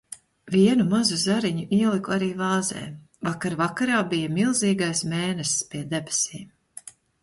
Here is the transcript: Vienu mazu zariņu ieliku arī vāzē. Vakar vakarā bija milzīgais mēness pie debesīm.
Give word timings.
Vienu 0.53 0.85
mazu 0.93 1.17
zariņu 1.23 1.65
ieliku 1.81 2.15
arī 2.17 2.31
vāzē. 2.41 2.83
Vakar 3.31 3.59
vakarā 3.63 4.03
bija 4.17 4.35
milzīgais 4.43 5.09
mēness 5.17 5.57
pie 5.73 5.89
debesīm. 5.97 6.55